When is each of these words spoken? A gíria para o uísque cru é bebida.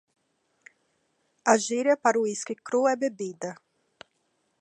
A 1.45 1.53
gíria 1.65 1.95
para 2.03 2.19
o 2.19 2.23
uísque 2.25 2.53
cru 2.67 2.81
é 2.93 2.95
bebida. 3.03 3.51